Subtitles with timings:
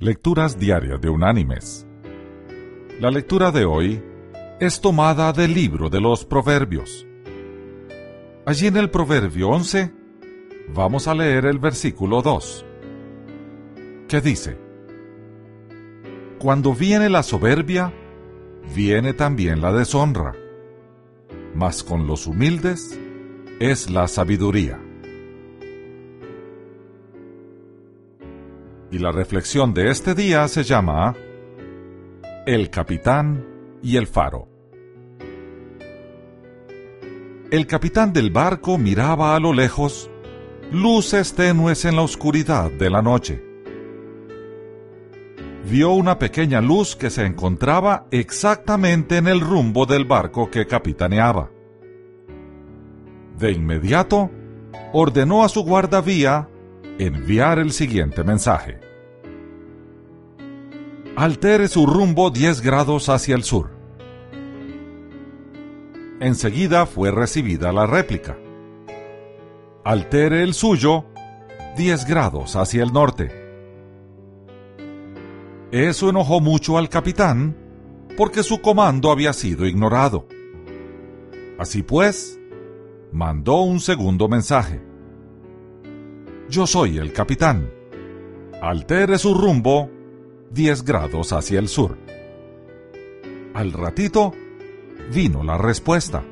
[0.00, 1.84] Lecturas Diarias de Unánimes.
[3.00, 4.00] La lectura de hoy
[4.60, 7.04] es tomada del libro de los Proverbios.
[8.46, 9.92] Allí en el Proverbio 11
[10.72, 12.64] vamos a leer el versículo 2,
[14.06, 14.56] que dice,
[16.38, 17.92] Cuando viene la soberbia,
[18.76, 20.32] viene también la deshonra,
[21.56, 22.96] mas con los humildes
[23.58, 24.80] es la sabiduría.
[28.90, 31.14] Y la reflexión de este día se llama
[32.46, 33.44] El capitán
[33.82, 34.48] y el faro.
[37.50, 40.10] El capitán del barco miraba a lo lejos
[40.70, 43.42] luces tenues en la oscuridad de la noche.
[45.70, 51.50] Vio una pequeña luz que se encontraba exactamente en el rumbo del barco que capitaneaba.
[53.38, 54.30] De inmediato,
[54.92, 56.48] ordenó a su guardavía
[56.98, 58.80] enviar el siguiente mensaje.
[61.16, 63.70] Altere su rumbo 10 grados hacia el sur.
[66.20, 68.36] Enseguida fue recibida la réplica.
[69.84, 71.04] Altere el suyo
[71.76, 73.30] 10 grados hacia el norte.
[75.70, 77.56] Eso enojó mucho al capitán
[78.16, 80.26] porque su comando había sido ignorado.
[81.58, 82.40] Así pues,
[83.12, 84.87] mandó un segundo mensaje.
[86.48, 87.70] Yo soy el capitán.
[88.62, 89.90] Altere su rumbo
[90.50, 91.98] 10 grados hacia el sur.
[93.52, 94.32] Al ratito
[95.12, 96.24] vino la respuesta.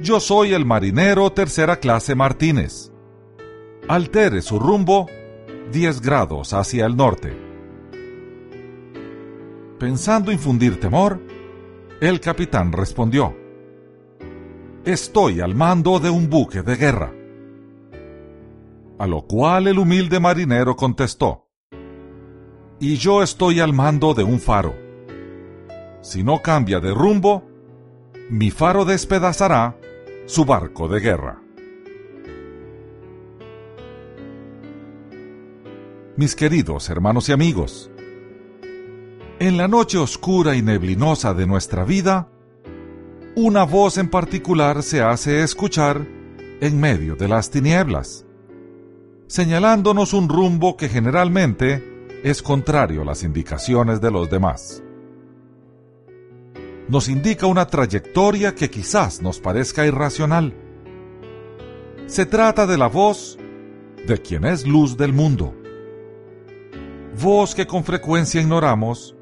[0.00, 2.92] Yo soy el marinero tercera clase Martínez.
[3.88, 5.08] Altere su rumbo
[5.72, 7.36] 10 grados hacia el norte.
[9.80, 11.20] Pensando infundir temor,
[12.00, 13.34] el capitán respondió,
[14.84, 17.19] Estoy al mando de un buque de guerra.
[19.00, 21.48] A lo cual el humilde marinero contestó,
[22.78, 24.74] Y yo estoy al mando de un faro.
[26.02, 27.42] Si no cambia de rumbo,
[28.28, 29.78] mi faro despedazará
[30.26, 31.40] su barco de guerra.
[36.16, 37.90] Mis queridos hermanos y amigos,
[39.38, 42.28] en la noche oscura y neblinosa de nuestra vida,
[43.34, 46.06] una voz en particular se hace escuchar
[46.60, 48.26] en medio de las tinieblas
[49.30, 54.82] señalándonos un rumbo que generalmente es contrario a las indicaciones de los demás.
[56.88, 60.52] Nos indica una trayectoria que quizás nos parezca irracional.
[62.06, 63.38] Se trata de la voz
[64.04, 65.54] de quien es luz del mundo.
[67.22, 69.14] Voz que con frecuencia ignoramos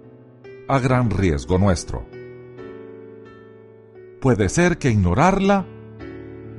[0.68, 2.06] a gran riesgo nuestro.
[4.22, 5.66] Puede ser que ignorarla,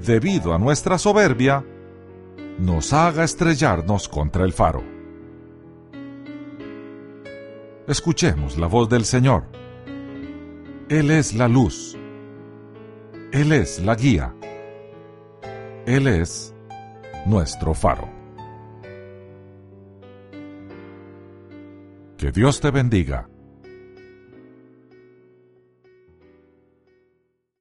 [0.05, 1.65] debido a nuestra soberbia,
[2.59, 4.83] nos haga estrellarnos contra el faro.
[7.87, 9.45] Escuchemos la voz del Señor.
[10.89, 11.97] Él es la luz.
[13.31, 14.35] Él es la guía.
[15.85, 16.53] Él es
[17.25, 18.09] nuestro faro.
[22.17, 23.29] Que Dios te bendiga.